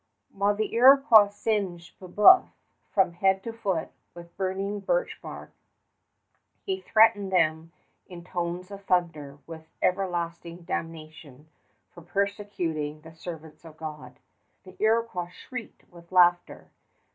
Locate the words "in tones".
8.07-8.71